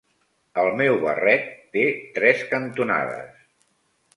El 0.61 0.69
meu 0.79 0.95
barret 1.03 1.45
té 1.77 1.83
tres 2.17 2.41
cantonades. 2.55 3.45